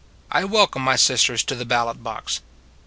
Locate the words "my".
0.81-0.95